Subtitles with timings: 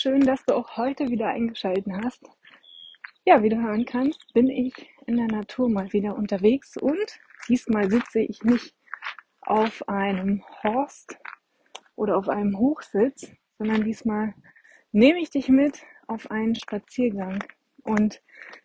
[0.00, 2.22] Schön, dass du auch heute wieder eingeschaltet hast.
[3.26, 4.72] Ja, wie du hören kannst, bin ich
[5.06, 8.74] in der Natur mal wieder unterwegs und diesmal sitze ich nicht
[9.42, 11.18] auf einem Horst
[11.96, 14.32] oder auf einem Hochsitz, sondern diesmal
[14.90, 17.44] nehme ich dich mit auf einen Spaziergang.
[17.82, 18.22] Und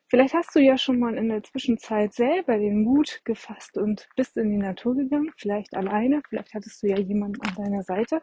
[0.07, 4.37] vielleicht hast du ja schon mal in der Zwischenzeit selber den Mut gefasst und bist
[4.37, 8.21] in die Natur gegangen, vielleicht alleine, vielleicht hattest du ja jemanden an deiner Seite.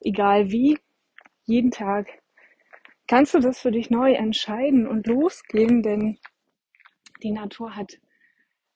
[0.00, 0.78] Egal wie,
[1.46, 2.22] jeden Tag
[3.08, 6.18] kannst du das für dich neu entscheiden und losgehen, denn
[7.22, 7.98] die Natur hat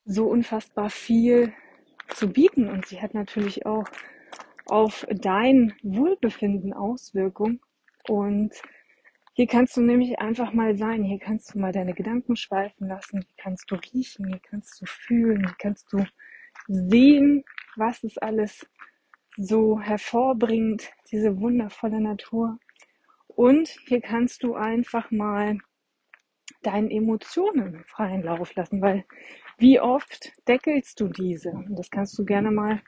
[0.04, 1.52] so unfassbar viel
[2.08, 3.84] zu bieten und sie hat natürlich auch
[4.66, 7.60] auf dein Wohlbefinden Auswirkungen
[8.08, 8.52] und
[9.34, 13.22] hier kannst du nämlich einfach mal sein, hier kannst du mal deine Gedanken schweifen lassen,
[13.22, 16.04] hier kannst du riechen, hier kannst du fühlen, hier kannst du
[16.68, 17.44] sehen,
[17.76, 18.66] was es alles
[19.36, 22.58] so hervorbringt, diese wundervolle Natur.
[23.34, 25.58] Und hier kannst du einfach mal
[26.62, 29.04] deinen Emotionen freien Lauf lassen, weil
[29.58, 31.50] wie oft deckelst du diese?
[31.50, 32.82] Und das kannst du gerne mal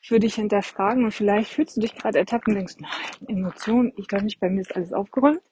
[0.00, 4.06] für dich hinterfragen und vielleicht fühlst du dich gerade ertappt und denkst, nein, Emotionen, ich
[4.06, 5.42] doch nicht, bei mir ist alles aufgeräumt.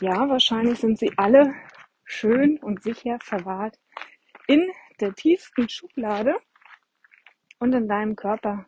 [0.00, 1.54] Ja, wahrscheinlich sind sie alle
[2.04, 3.78] schön und sicher verwahrt
[4.46, 6.34] in der tiefsten Schublade
[7.58, 8.66] und in deinem Körper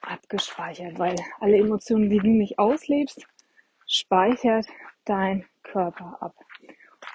[0.00, 3.26] abgespeichert, weil alle Emotionen, die du nicht auslebst,
[3.90, 4.66] speichert
[5.04, 6.34] dein Körper ab.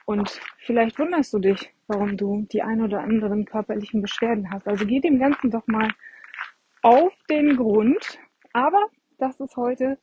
[0.06, 4.68] Und vielleicht wunderst du dich, warum du die ein oder anderen körperlichen Beschwerden hast.
[4.68, 5.90] Also geh dem Ganzen doch mal
[6.82, 8.20] auf den Grund.
[8.54, 9.98] Aber das ist heute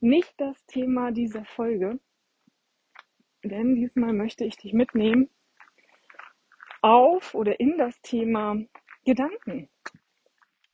[0.00, 1.98] nicht das Thema dieser Folge.
[3.44, 5.28] Denn diesmal möchte ich dich mitnehmen
[6.80, 8.56] auf oder in das Thema
[9.04, 9.68] Gedanken.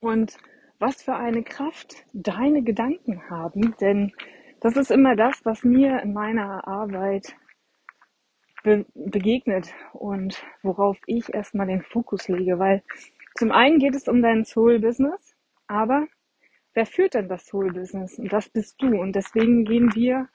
[0.00, 0.36] Und
[0.78, 3.74] was für eine Kraft deine Gedanken haben.
[3.80, 4.12] Denn
[4.60, 7.36] das ist immer das, was mir in meiner Arbeit
[8.64, 12.82] be begegnet und worauf ich erstmal den Fokus lege, weil
[13.36, 15.36] zum einen geht es um dein Soul-Business,
[15.68, 16.08] aber
[16.74, 18.18] wer führt denn das Soul-Business?
[18.18, 19.00] Und das bist du.
[19.00, 20.28] Und deswegen gehen wir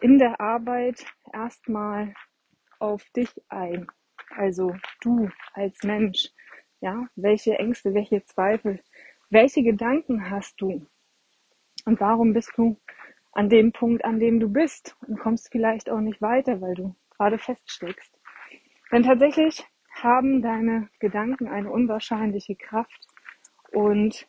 [0.00, 2.14] in der Arbeit erstmal
[2.78, 3.88] auf dich ein.
[4.36, 6.28] Also du als Mensch.
[6.80, 8.80] Ja, welche Ängste, welche Zweifel,
[9.30, 10.86] welche Gedanken hast du?
[11.84, 12.76] Und warum bist du
[13.38, 16.96] an dem Punkt, an dem du bist und kommst vielleicht auch nicht weiter, weil du
[17.16, 18.12] gerade feststeckst.
[18.90, 23.06] Denn tatsächlich haben deine Gedanken eine unwahrscheinliche Kraft
[23.70, 24.26] und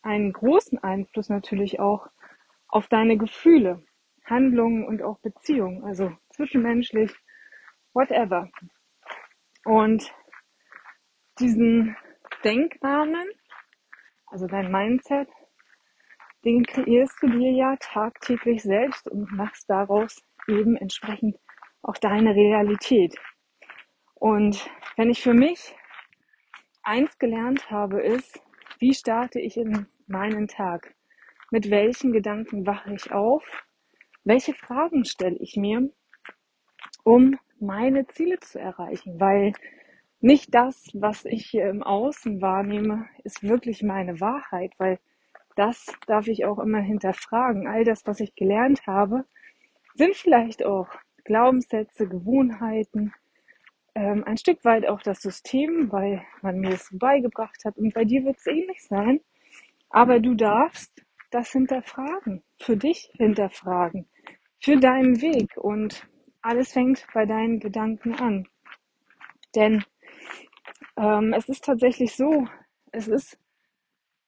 [0.00, 2.06] einen großen Einfluss natürlich auch
[2.68, 3.84] auf deine Gefühle,
[4.24, 7.14] Handlungen und auch Beziehungen, also zwischenmenschlich,
[7.92, 8.48] whatever.
[9.66, 10.10] Und
[11.40, 11.94] diesen
[12.42, 13.28] Denkrahmen,
[14.28, 15.28] also dein Mindset,
[16.46, 21.36] den kreierst du dir ja tagtäglich selbst und machst daraus eben entsprechend
[21.82, 23.16] auch deine Realität.
[24.14, 25.74] Und wenn ich für mich
[26.84, 28.40] eins gelernt habe, ist,
[28.78, 30.94] wie starte ich in meinen Tag?
[31.50, 33.44] Mit welchen Gedanken wache ich auf?
[34.22, 35.90] Welche Fragen stelle ich mir,
[37.02, 39.18] um meine Ziele zu erreichen?
[39.18, 39.52] Weil
[40.20, 45.00] nicht das, was ich hier im Außen wahrnehme, ist wirklich meine Wahrheit, weil
[45.56, 47.66] das darf ich auch immer hinterfragen.
[47.66, 49.24] All das, was ich gelernt habe,
[49.94, 50.88] sind vielleicht auch
[51.24, 53.12] Glaubenssätze, Gewohnheiten,
[53.96, 57.78] ähm, ein Stück weit auch das System, weil man mir es beigebracht hat.
[57.78, 59.20] Und bei dir wird es ähnlich sein.
[59.88, 64.06] Aber du darfst das hinterfragen, für dich hinterfragen,
[64.60, 65.56] für deinen Weg.
[65.56, 66.06] Und
[66.42, 68.46] alles fängt bei deinen Gedanken an.
[69.54, 69.82] Denn
[70.98, 72.46] ähm, es ist tatsächlich so,
[72.92, 73.38] es ist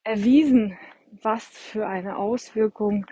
[0.02, 0.78] erwiesen,
[1.22, 3.06] was für eine Auswirkung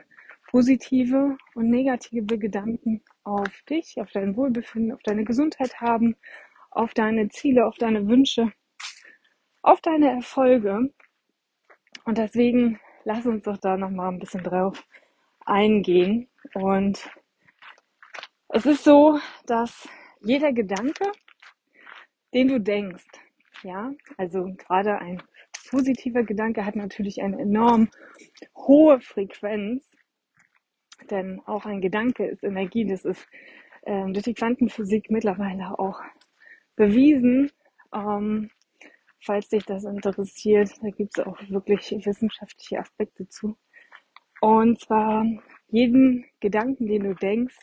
[0.51, 6.17] positive und negative Gedanken auf dich, auf dein Wohlbefinden, auf deine Gesundheit haben,
[6.71, 8.53] auf deine Ziele, auf deine Wünsche,
[9.63, 10.93] auf deine Erfolge.
[12.05, 14.87] Und deswegen lass uns doch da nochmal ein bisschen drauf
[15.45, 16.29] eingehen.
[16.55, 17.11] Und
[18.49, 19.89] es ist so, dass
[20.21, 21.11] jeder Gedanke,
[22.33, 23.05] den du denkst,
[23.63, 25.23] ja, also gerade ein
[25.69, 27.89] positiver Gedanke hat natürlich eine enorm
[28.57, 29.91] hohe Frequenz.
[31.11, 32.87] Denn auch ein Gedanke ist Energie.
[32.87, 33.27] Das ist
[33.85, 36.01] ähm, durch die Quantenphysik mittlerweile auch
[36.75, 37.51] bewiesen.
[37.95, 38.51] Ähm,
[39.21, 43.57] falls dich das interessiert, da gibt es auch wirklich wissenschaftliche Aspekte zu.
[44.41, 45.25] Und zwar
[45.69, 47.57] jeden Gedanken, den du denkst,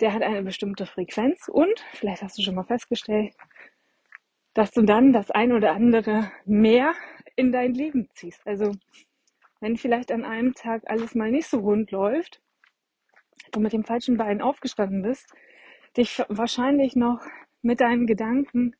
[0.00, 3.34] der hat eine bestimmte Frequenz und vielleicht hast du schon mal festgestellt,
[4.54, 6.94] dass du dann das ein oder andere mehr
[7.38, 8.44] in dein Leben ziehst.
[8.46, 8.72] Also
[9.60, 12.42] wenn vielleicht an einem Tag alles mal nicht so rund läuft,
[13.52, 15.32] du mit dem falschen Bein aufgestanden bist,
[15.96, 17.20] dich wahrscheinlich noch
[17.62, 18.74] mit deinen Gedanken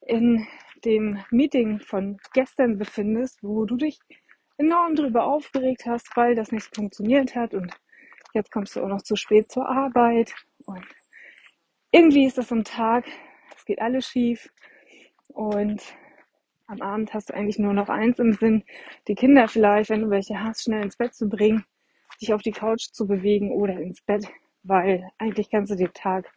[0.00, 0.46] in
[0.84, 3.98] dem Meeting von gestern befindest, wo du dich
[4.58, 7.74] enorm drüber aufgeregt hast, weil das nicht funktioniert hat und
[8.32, 10.32] jetzt kommst du auch noch zu spät zur Arbeit
[10.66, 10.86] und
[11.90, 13.06] irgendwie ist das am Tag,
[13.56, 14.48] es geht alles schief
[15.28, 15.82] und
[16.68, 18.62] am Abend hast du eigentlich nur noch eins im Sinn,
[19.08, 21.64] die Kinder vielleicht, wenn du welche hast, schnell ins Bett zu bringen,
[22.20, 24.26] dich auf die Couch zu bewegen oder ins Bett,
[24.62, 26.30] weil eigentlich kannst du den Tag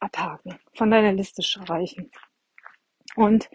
[0.00, 2.10] abhaken, von deiner Liste streichen.
[3.16, 3.50] Und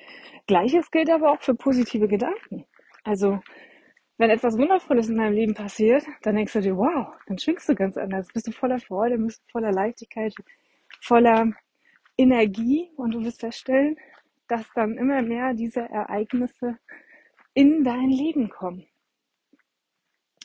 [0.47, 2.65] gleiches gilt aber auch für positive Gedanken.
[3.03, 3.39] Also,
[4.17, 7.73] wenn etwas Wundervolles in deinem Leben passiert, dann denkst du dir, wow, dann schwingst du
[7.73, 10.35] ganz anders, bist du voller Freude, bist du voller Leichtigkeit,
[11.01, 11.51] voller
[12.17, 13.97] Energie und du wirst feststellen,
[14.51, 16.77] dass dann immer mehr diese Ereignisse
[17.53, 18.85] in dein Leben kommen.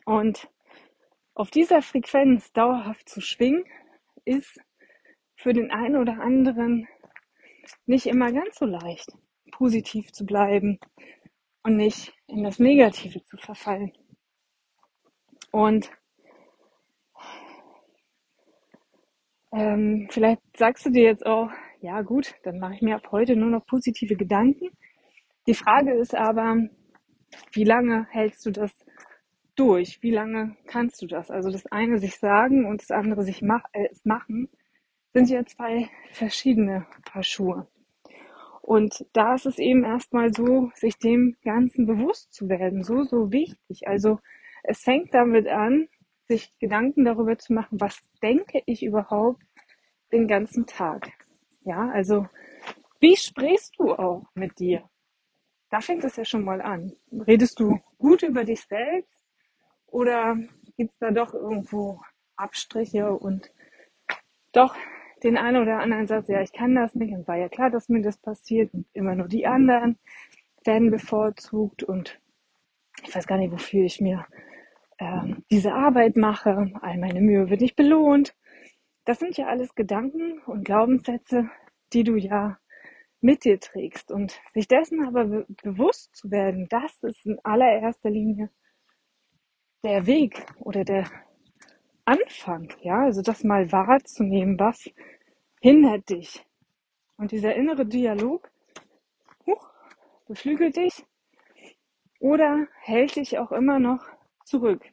[0.05, 0.49] Und
[1.35, 3.65] auf dieser Frequenz dauerhaft zu schwingen,
[4.25, 4.61] ist
[5.35, 6.87] für den einen oder anderen
[7.87, 9.11] nicht immer ganz so leicht,
[9.51, 10.79] positiv zu bleiben
[11.65, 13.93] und nicht in das Negative zu verfallen.
[15.51, 15.91] Und
[19.53, 21.51] ähm, vielleicht sagst du dir jetzt auch,
[21.81, 24.71] ja gut, dann mache ich mir ab heute nur noch positive Gedanken.
[25.47, 26.69] Die Frage ist aber,
[27.53, 28.73] wie lange hältst du das
[29.55, 30.03] durch?
[30.03, 31.31] Wie lange kannst du das?
[31.31, 34.49] Also das eine sich sagen und das andere sich mach, äh, machen,
[35.13, 37.67] sind ja zwei verschiedene Paar Schuhe.
[38.61, 43.31] Und da ist es eben erstmal so, sich dem Ganzen bewusst zu werden, so, so
[43.31, 43.87] wichtig.
[43.87, 44.19] Also
[44.65, 45.89] es fängt damit an,
[46.25, 49.41] sich Gedanken darüber zu machen, was denke ich überhaupt
[50.13, 51.13] den ganzen Tag.
[51.67, 52.29] Ja, also
[53.01, 54.89] wie sprichst du auch mit dir?
[55.69, 56.93] Da fängt es ja schon mal an.
[57.11, 59.27] Redest du gut über dich selbst
[59.89, 60.37] oder
[60.77, 62.01] gibt es da doch irgendwo
[62.37, 63.51] Abstriche und
[64.53, 64.77] doch
[65.25, 67.89] den einen oder anderen Satz, ja, ich kann das nicht und war ja klar, dass
[67.89, 69.99] mir das passiert und immer nur die anderen
[70.65, 72.21] werden bevorzugt und
[73.03, 74.25] ich weiß gar nicht, wofür ich mir
[74.99, 78.37] äh, diese Arbeit mache, all meine Mühe wird nicht belohnt
[79.07, 81.49] das sind ja alles Gedanken und Glaubenssätze,
[81.93, 82.59] die du ja
[83.21, 84.11] mit dir trägst.
[84.11, 88.51] Und sich dessen aber be bewusst zu werden, das ist in allererster Linie
[89.85, 91.09] der Weg oder der
[92.05, 94.91] Anfang, ja, also das mal wahrzunehmen, was
[95.61, 96.45] hindert dich.
[97.17, 98.51] Und dieser innere Dialog,
[99.47, 99.71] huch,
[100.27, 101.05] beflügelt dich
[102.19, 104.05] oder hält dich auch immer noch
[104.45, 104.85] zurück.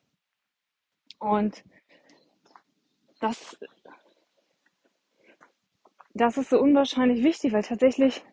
[1.19, 1.63] Und
[3.19, 3.57] das
[6.13, 8.23] das ist so unwahrscheinlich wichtig, weil tatsächlich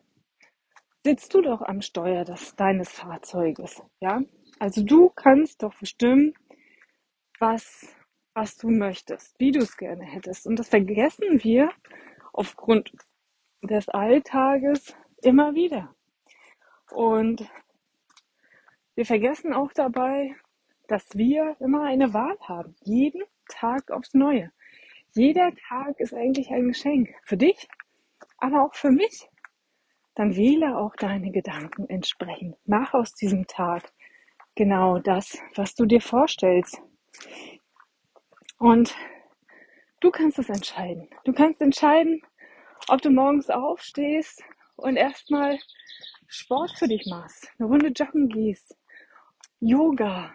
[1.03, 4.21] sitzt du doch am Steuer des, deines Fahrzeuges, ja?
[4.59, 6.33] Also du kannst doch bestimmen,
[7.39, 7.95] was,
[8.35, 10.45] was du möchtest, wie du es gerne hättest.
[10.45, 11.71] Und das vergessen wir
[12.33, 12.91] aufgrund
[13.63, 15.95] des Alltages immer wieder.
[16.91, 17.49] Und
[18.95, 20.35] wir vergessen auch dabei,
[20.87, 22.75] dass wir immer eine Wahl haben.
[22.83, 24.51] Jeden Tag aufs Neue.
[25.13, 27.67] Jeder Tag ist eigentlich ein Geschenk für dich,
[28.37, 29.27] aber auch für mich.
[30.15, 32.55] Dann wähle auch deine Gedanken entsprechend.
[32.65, 33.91] Mach aus diesem Tag
[34.55, 36.81] genau das, was du dir vorstellst.
[38.57, 38.95] Und
[39.99, 41.09] du kannst es entscheiden.
[41.25, 42.21] Du kannst entscheiden,
[42.87, 44.41] ob du morgens aufstehst
[44.77, 45.59] und erstmal
[46.27, 48.77] Sport für dich machst, eine Runde joggen gehst,
[49.59, 50.33] Yoga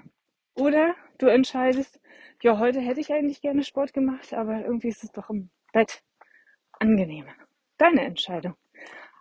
[0.54, 2.00] oder du entscheidest,
[2.42, 6.02] ja, heute hätte ich eigentlich gerne Sport gemacht, aber irgendwie ist es doch im Bett
[6.78, 7.32] angenehmer.
[7.78, 8.54] Deine Entscheidung.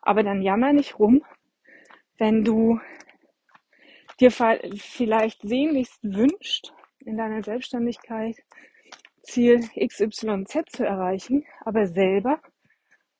[0.02, 1.24] Aber dann jammer nicht rum,
[2.18, 2.80] wenn du
[4.20, 8.38] dir vielleicht sehnlichst wünscht, in deiner Selbstständigkeit
[9.24, 12.40] Ziel XYZ zu erreichen, aber selber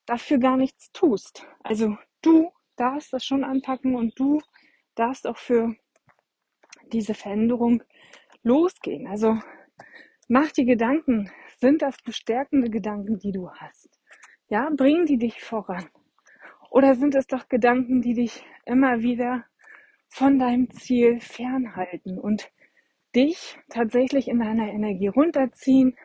[0.06, 1.46] dafür gar nichts tust.
[1.64, 4.42] Also du darfst das schon anpacken und du
[4.96, 5.76] darfst auch für
[6.92, 7.84] diese Veränderung
[8.46, 9.08] losgehen.
[9.08, 9.38] Also
[10.28, 11.30] Mach die Gedanken.
[11.60, 13.90] Sind das bestärkende Gedanken, die du hast?
[14.50, 15.88] Ja, bringen die dich voran?
[16.72, 19.46] Oder sind es doch Gedanken, die dich immer wieder
[20.10, 22.52] von deinem Ziel fernhalten und
[23.16, 25.96] dich tatsächlich in deiner Energie runterziehen,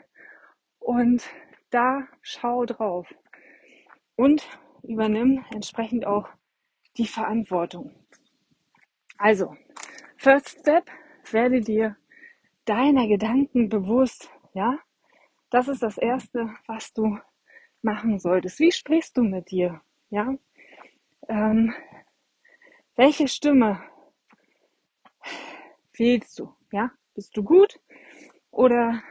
[0.79, 1.23] Und
[1.71, 3.09] da schau drauf
[4.17, 4.47] und
[4.83, 6.29] übernimm entsprechend auch
[6.99, 7.95] die Verantwortung.
[9.17, 9.57] Also,
[10.17, 10.91] first step,
[11.31, 11.97] werde dir
[12.71, 14.79] deiner Gedanken bewusst, ja?
[15.51, 17.19] Das ist das erste, was du
[17.83, 18.61] machen solltest.
[18.61, 20.37] Wie sprichst du mit dir, ja?
[21.29, 21.75] Ähm,
[22.95, 23.83] welche Stimme
[25.95, 26.93] wählst du, ja?
[27.15, 27.81] Bist du gut
[28.53, 29.03] oder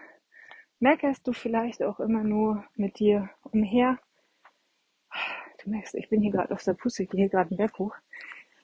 [0.79, 3.99] meckerst du vielleicht auch immer nur mit dir umher?
[5.61, 7.77] Du merkst, ich bin hier gerade auf der Pusse, ich gehe hier gerade einen Berg
[7.77, 7.95] hoch.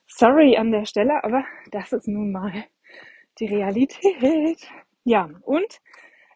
[0.06, 2.64] Sorry an der Stelle, aber das ist nun mal
[3.38, 4.66] die Realität.
[5.08, 5.80] Ja, und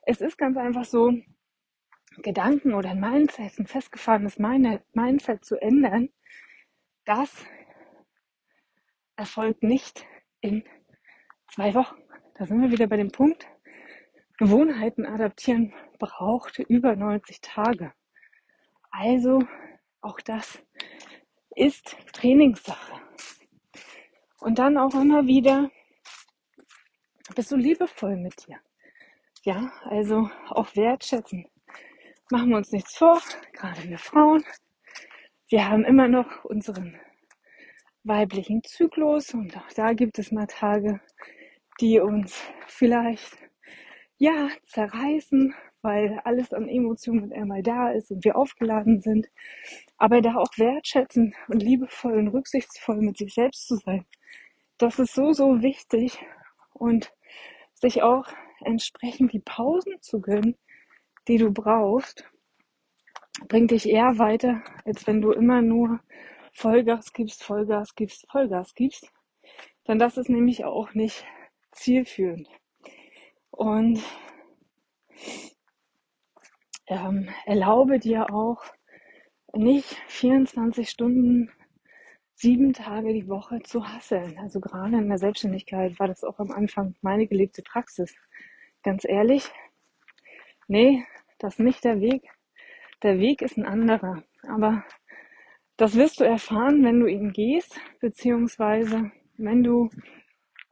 [0.03, 1.13] es ist ganz einfach so,
[2.19, 6.11] Gedanken oder ein Mindset, ein festgefahrenes Mindset zu ändern,
[7.05, 7.45] das
[9.17, 10.07] erfolgt nicht
[10.41, 10.63] in
[11.53, 11.97] zwei Wochen.
[12.37, 13.49] Da sind wir wieder bei dem Punkt,
[14.39, 17.93] Gewohnheiten adaptieren braucht über 90 Tage.
[18.93, 19.43] Also
[20.01, 20.63] auch das
[21.57, 23.01] ist Trainingssache.
[24.39, 25.73] Und dann auch immer wieder
[27.35, 28.59] bist du liebevoll mit dir.
[29.43, 31.47] Ja, also auch wertschätzen.
[32.31, 33.21] Machen wir uns nichts vor,
[33.53, 34.45] gerade wir Frauen.
[35.49, 37.01] Wir haben immer noch unseren
[38.05, 41.01] weiblichen Zyklus und auch da gibt es mal Tage,
[41.81, 43.37] die uns vielleicht
[44.19, 49.29] ja zerreißen, weil alles an Emotionen einmal da ist und wir aufgeladen sind.
[49.97, 54.05] Aber da auch wertschätzen und liebevoll und rücksichtsvoll mit sich selbst zu sein,
[54.79, 56.19] das ist so, so wichtig
[56.73, 57.13] und
[57.81, 58.27] sich auch
[58.65, 60.57] entsprechend die Pausen zu gönnen,
[61.29, 62.25] die du brauchst,
[63.49, 66.01] bringt dich eher weiter, als wenn du immer nur
[66.53, 69.11] Vollgas gibst, Vollgas gibst, Vollgas gibst.
[69.89, 71.25] Denn das ist nämlich auch nicht
[71.73, 72.49] zielführend.
[73.51, 74.03] Und
[76.87, 78.63] ähm, erlaube dir auch
[79.55, 81.51] nicht 24 Stunden,
[82.41, 84.39] sieben Tage die Woche zu hasseln.
[84.39, 88.15] Also gerade in der Selbstständigkeit war das auch am Anfang meine gelebte Praxis.
[88.83, 89.51] Ganz ehrlich,
[90.67, 91.05] nee,
[91.39, 92.23] das ist nicht der Weg.
[93.03, 94.23] Der Weg ist ein anderer.
[94.49, 94.85] Aber
[95.77, 99.91] das wirst du erfahren, wenn du ihn gehst, beziehungsweise wenn du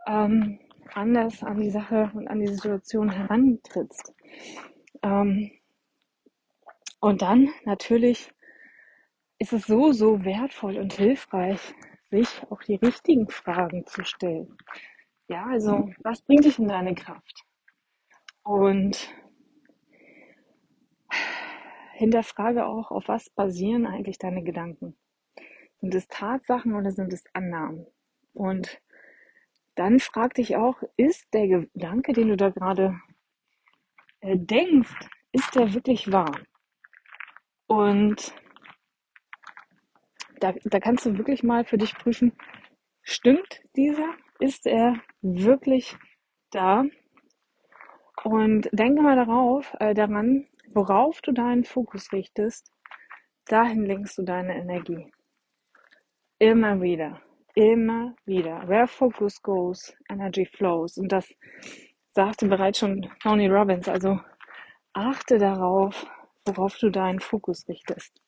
[0.06, 0.58] ähm,
[0.94, 4.14] anders an die Sache und an die Situation herantrittst.
[5.02, 5.50] Ähm,
[7.00, 8.30] und dann natürlich
[9.38, 11.74] ist es so, so wertvoll und hilfreich,
[12.10, 14.56] sich auch die richtigen Fragen zu stellen.
[15.28, 17.44] Ja, also, was bringt dich in deine Kraft?
[18.42, 19.12] Und
[21.92, 24.96] hinterfrage auch, auf was basieren eigentlich deine Gedanken?
[25.80, 27.86] Sind es Tatsachen oder sind es Annahmen?
[28.32, 28.80] Und
[29.74, 32.98] dann frag dich auch, ist der Gedanke, den du da gerade
[34.20, 34.94] äh, denkst,
[35.32, 36.40] ist der wirklich wahr?
[37.66, 38.32] Und
[40.40, 42.32] da, da kannst du wirklich mal für dich prüfen,
[43.02, 44.14] stimmt dieser?
[44.40, 45.96] Ist er wirklich
[46.50, 46.84] da?
[48.24, 52.70] Und denke mal darauf, äh, daran, worauf du deinen Fokus richtest,
[53.46, 55.10] dahin lenkst du deine Energie.
[56.38, 57.20] Immer wieder,
[57.54, 58.68] immer wieder.
[58.68, 60.98] Where focus goes, energy flows.
[60.98, 61.28] Und das
[62.12, 63.88] sagte bereits schon Tony Robbins.
[63.88, 64.20] Also
[64.92, 66.06] achte darauf,
[66.46, 68.20] worauf du deinen Fokus richtest.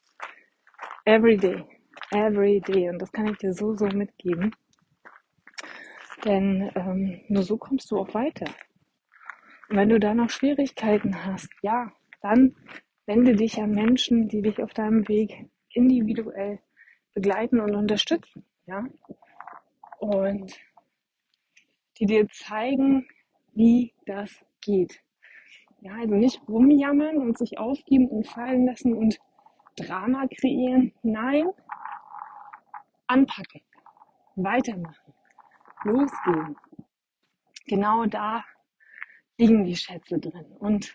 [1.05, 1.65] Every day,
[2.13, 2.89] every day.
[2.89, 4.55] Und das kann ich dir so, so mitgeben.
[6.25, 8.47] Denn ähm, nur so kommst du auch weiter.
[9.69, 12.55] Und wenn du da noch Schwierigkeiten hast, ja, dann
[13.07, 16.61] wende dich an Menschen, die dich auf deinem Weg individuell
[17.15, 18.85] begleiten und unterstützen, ja.
[19.99, 20.59] Und
[21.99, 23.07] die dir zeigen,
[23.53, 25.01] wie das geht.
[25.83, 29.19] Ja, also nicht rumjammern und sich aufgeben und fallen lassen und
[29.77, 30.93] Drama kreieren.
[31.03, 31.49] Nein,
[33.11, 33.61] anpacken,
[34.37, 35.13] weitermachen,
[35.83, 36.57] losgehen.
[37.67, 38.45] Genau da
[39.37, 40.47] liegen die Schätze drin.
[40.61, 40.95] Und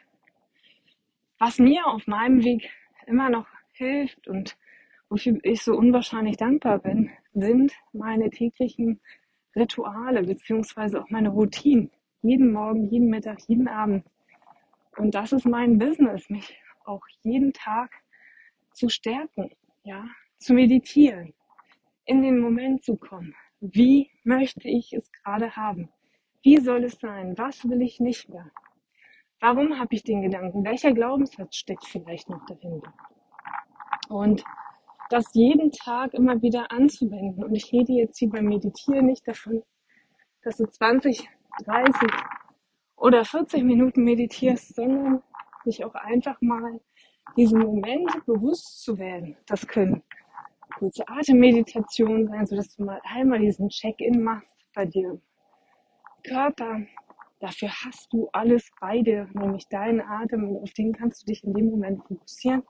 [1.39, 2.69] was mir auf meinem Weg
[3.05, 4.57] immer noch hilft und
[5.09, 9.01] wofür ich so unwahrscheinlich dankbar bin, sind meine täglichen
[9.55, 11.91] Rituale beziehungsweise auch meine Routinen.
[12.21, 14.05] Jeden Morgen, jeden Mittag, jeden Abend.
[14.97, 17.91] Und das ist mein Business, mich auch jeden Tag
[18.71, 19.51] zu stärken,
[19.83, 20.05] ja,
[20.37, 21.33] zu meditieren,
[22.05, 23.35] in den Moment zu kommen.
[23.59, 25.89] Wie möchte ich es gerade haben?
[26.43, 27.37] Wie soll es sein?
[27.37, 28.51] Was will ich nicht mehr?
[29.39, 30.63] Warum habe ich den Gedanken?
[30.63, 32.93] Welcher Glaubenssatz steckt vielleicht noch dahinter?
[34.09, 34.43] Und
[35.09, 37.43] das jeden Tag immer wieder anzuwenden.
[37.43, 39.63] Und ich rede jetzt hier beim Meditieren nicht davon,
[40.43, 41.27] dass du 20,
[41.65, 42.09] 30
[42.95, 45.21] oder 40 Minuten meditierst, sondern
[45.63, 46.79] sich auch einfach mal
[47.35, 49.35] diesen Moment bewusst zu werden.
[49.47, 50.03] Das können
[50.77, 55.19] kurze Atemmeditationen sein, sodass du mal einmal diesen Check-in machst bei dir
[56.23, 56.81] Körper.
[57.39, 61.43] Dafür hast du alles bei dir, nämlich deinen Atem und auf den kannst du dich
[61.43, 62.63] in dem Moment fokussieren.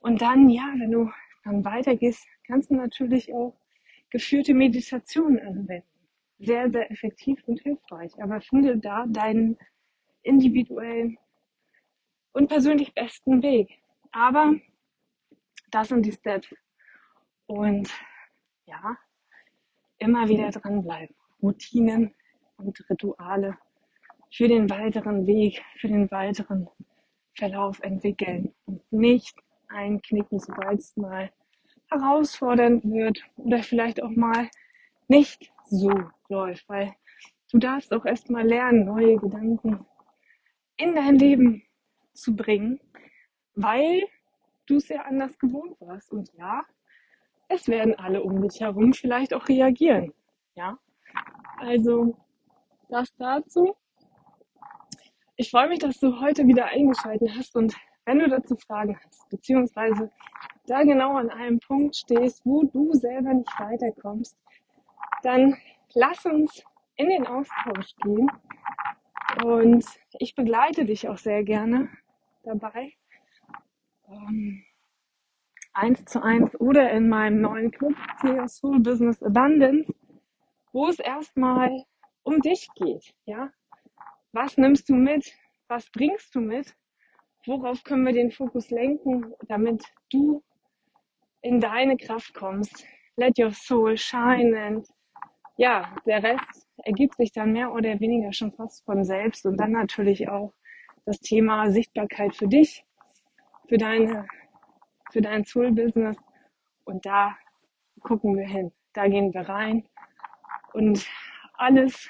[0.00, 1.10] Und dann, ja, wenn du
[1.44, 3.54] dann weitergehst, kannst du natürlich auch
[4.10, 5.86] geführte Meditationen anwenden.
[6.38, 8.12] Sehr, sehr effektiv und hilfreich.
[8.22, 9.58] Aber finde da deinen
[10.22, 11.18] individuellen
[12.32, 13.80] und persönlich besten Weg.
[14.12, 14.54] Aber
[15.70, 16.54] das sind die Steps.
[17.48, 17.90] Und
[18.66, 18.96] ja,
[19.98, 21.16] immer wieder dranbleiben.
[21.42, 22.14] Routinen
[22.58, 23.56] und Rituale
[24.30, 26.68] für den weiteren Weg, für den weiteren
[27.34, 29.34] Verlauf entwickeln und nicht
[29.68, 31.32] einknicken, sobald es mal
[31.86, 34.50] herausfordernd wird oder vielleicht auch mal
[35.06, 35.90] nicht so
[36.28, 36.94] läuft, weil
[37.50, 39.86] du darfst auch erstmal lernen, neue Gedanken
[40.76, 41.62] in dein Leben
[42.12, 42.78] zu bringen,
[43.54, 44.02] weil
[44.66, 46.12] du es ja anders gewohnt warst.
[46.12, 46.62] Und ja,
[47.48, 50.12] es werden alle um dich herum vielleicht auch reagieren.
[50.54, 50.78] Ja,
[51.58, 52.16] also
[52.88, 53.74] das dazu.
[55.36, 57.74] Ich freue mich, dass du heute wieder eingeschaltet hast und
[58.04, 60.10] wenn du dazu Fragen hast, beziehungsweise
[60.66, 64.36] da genau an einem Punkt stehst, wo du selber nicht weiterkommst,
[65.22, 65.56] dann
[65.94, 66.62] lass uns
[66.96, 68.30] in den Austausch gehen.
[69.44, 69.84] Und
[70.18, 71.90] ich begleite dich auch sehr gerne
[72.44, 72.92] dabei.
[74.08, 74.64] Ähm,
[75.78, 79.92] eins zu eins oder in meinem neuen Club CEO Soul Business Abundance,
[80.72, 81.84] wo es erstmal
[82.24, 83.14] um dich geht.
[83.26, 83.50] Ja?
[84.32, 85.32] Was nimmst du mit?
[85.68, 86.74] Was bringst du mit?
[87.46, 90.42] Worauf können wir den Fokus lenken, damit du
[91.42, 92.84] in deine Kraft kommst?
[93.16, 94.86] Let your soul shine and
[95.56, 99.72] ja, der Rest ergibt sich dann mehr oder weniger schon fast von selbst und dann
[99.72, 100.52] natürlich auch
[101.04, 102.84] das Thema Sichtbarkeit für dich,
[103.68, 104.26] für deine,
[105.10, 106.18] für dein Soul-Business
[106.84, 107.36] und da
[108.00, 109.88] gucken wir hin, da gehen wir rein
[110.72, 111.06] und
[111.54, 112.08] alles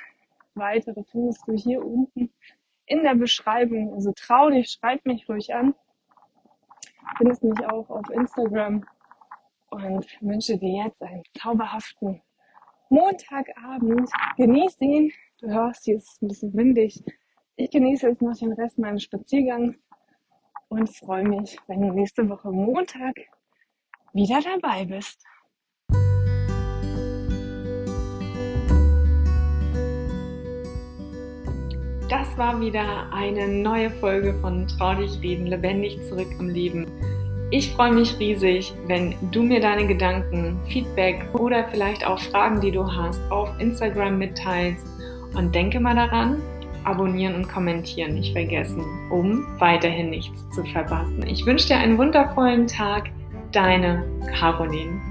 [0.54, 2.30] weitere findest du hier unten
[2.86, 3.94] in der Beschreibung.
[3.94, 5.74] Also trau dich, schreib mich ruhig an.
[7.16, 8.84] Findest mich auch auf Instagram
[9.70, 12.22] und wünsche dir jetzt einen zauberhaften
[12.90, 14.10] Montagabend.
[14.36, 15.12] Genieß ihn.
[15.40, 17.02] Du hörst, hier ist ein bisschen windig.
[17.56, 19.76] Ich genieße jetzt noch den Rest meines Spaziergangs
[20.68, 23.14] und freue mich, wenn du nächste Woche Montag
[24.12, 25.24] wieder dabei bist.
[32.08, 36.86] Das war wieder eine neue Folge von Trau dich reden, lebendig zurück im Leben.
[37.50, 42.70] Ich freue mich riesig, wenn du mir deine Gedanken, Feedback oder vielleicht auch Fragen, die
[42.70, 44.86] du hast, auf Instagram mitteilst.
[45.34, 46.42] Und denke mal daran,
[46.88, 51.26] abonnieren und kommentieren nicht vergessen, um weiterhin nichts zu verpassen.
[51.26, 53.10] Ich wünsche dir einen wundervollen Tag.
[53.52, 54.04] Deine
[54.38, 55.07] Caroline.